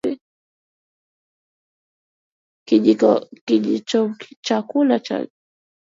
[2.67, 3.11] Kijiko
[3.87, 4.01] cha
[4.45, 5.31] chakula moja cha chumvi